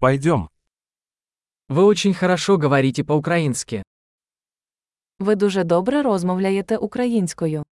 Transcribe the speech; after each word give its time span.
Пойдем. 0.00 0.48
Вы 1.68 1.84
очень 1.84 2.14
хорошо 2.14 2.56
говорите 2.56 3.04
по-украински. 3.04 3.82
Ви 5.18 5.34
дуже 5.34 5.64
добре 5.64 6.02
розмовляєте 6.02 6.76
українською. 6.76 7.64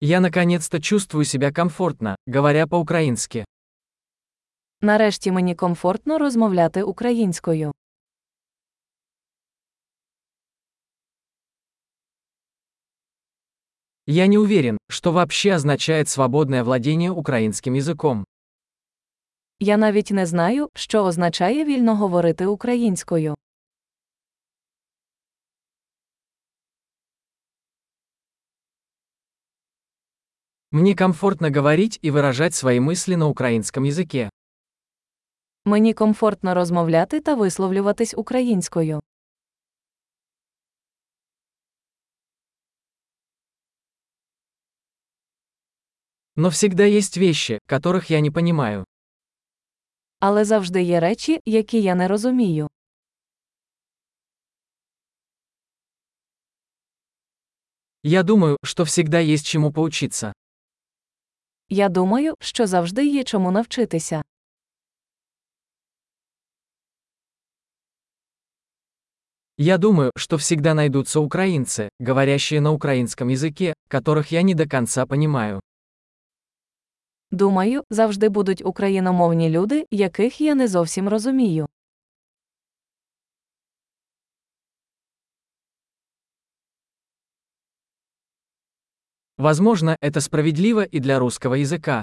Я 0.00 0.20
наконец-то 0.20 0.80
чувствую 0.80 1.24
себя 1.24 1.52
комфортно, 1.52 2.16
говоря 2.26 2.66
по-украински. 2.66 3.44
Нарешті 4.80 5.32
мені 5.32 5.54
комфортно 5.54 6.18
розмовляти 6.18 6.82
українською. 6.82 7.72
Я 14.09 14.27
не 14.27 14.37
уверен, 14.37 14.77
что 14.87 15.11
вообще 15.11 15.53
означает 15.53 16.09
свободное 16.09 16.63
владение 16.63 17.11
украинским 17.11 17.73
языком. 17.73 18.25
Я 19.59 19.77
навіть 19.77 20.11
не 20.11 20.25
знаю, 20.25 20.69
що 20.73 21.03
означає 21.03 21.65
вільно 21.65 21.95
говорити 21.95 22.45
українською. 22.45 23.35
Мне 30.71 30.95
комфортно 30.95 31.49
говорить 31.49 31.99
и 32.01 32.11
выражать 32.11 32.53
свои 32.53 32.79
мысли 32.79 33.15
на 33.15 33.27
украинском 33.27 33.85
языке. 33.85 34.29
Мені 35.65 35.93
комфортно 35.93 36.53
розмовляти 36.53 37.19
та 37.19 37.33
висловлюватись 37.35 38.13
українською. 38.17 39.01
Но 46.39 46.49
всегда 46.49 46.83
есть 46.83 47.17
вещи, 47.17 47.59
которых 47.67 48.11
я 48.11 48.19
не 48.19 48.31
понимаю. 48.31 48.85
Але 50.19 50.45
завжди 50.45 50.83
є 50.83 50.99
речі, 50.99 51.39
які 51.45 51.81
я 51.81 51.95
не 51.95 52.07
розумію. 52.07 52.67
Я 58.03 58.23
думаю, 58.23 58.57
что 58.63 58.83
всегда 58.83 59.19
есть 59.19 59.45
чему 59.45 59.71
поучиться. 59.71 60.33
Я 61.69 61.89
думаю, 61.89 62.35
що 62.39 62.67
завжди 62.67 63.07
є 63.07 63.23
чому 63.23 63.51
навчитися. 63.51 64.23
Я 69.57 69.77
думаю, 69.77 70.11
что 70.15 70.37
всегда 70.37 70.73
найдутся 70.73 71.19
украинцы, 71.19 71.89
говорящие 71.99 72.59
на 72.61 72.71
украинском 72.71 73.29
языке, 73.29 73.73
которых 73.87 74.31
я 74.31 74.41
не 74.41 74.53
до 74.53 74.67
конца 74.67 75.05
понимаю. 75.05 75.61
Думаю, 77.30 77.84
завжди 77.90 78.28
будуть 78.28 78.62
україномовні 78.64 79.50
люди, 79.50 79.86
яких 79.90 80.40
я 80.40 80.54
не 80.54 80.68
зовсім 80.68 81.08
розумію. 81.08 81.68
Возможно, 89.38 89.96
это 90.02 90.20
справедливо 90.20 90.82
и 90.82 91.00
для 91.00 91.18
русского 91.18 91.56
языка. 91.56 92.02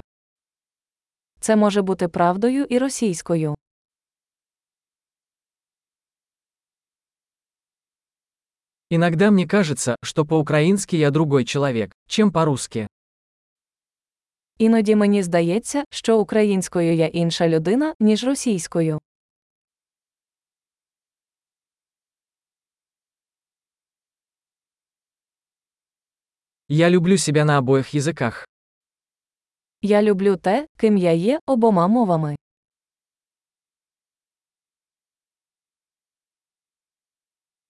Це 1.40 1.56
може 1.56 1.82
бути 1.82 2.08
правдою 2.08 2.64
і 2.64 2.78
російською. 2.78 3.54
Иногда 8.90 9.30
мне 9.30 9.46
кажется, 9.46 9.96
что 10.02 10.24
по-украински 10.24 10.96
я 10.96 11.10
другой 11.10 11.44
человек, 11.44 11.92
чем 12.06 12.32
по-русски. 12.32 12.88
Іноді 14.58 14.96
мені 14.96 15.22
здається, 15.22 15.84
що 15.90 16.18
українською 16.18 16.94
я 16.94 17.06
інша 17.06 17.48
людина, 17.48 17.94
ніж 18.00 18.24
російською. 18.24 18.98
Я 26.68 26.90
люблю 26.90 27.18
себя 27.18 27.44
на 27.44 27.58
обоих 27.58 27.94
языках. 27.94 28.44
Я 29.82 30.02
люблю 30.02 30.36
те, 30.36 30.66
ким 30.76 30.96
я 30.96 31.12
є 31.12 31.40
обома 31.46 31.88
мовами. 31.88 32.36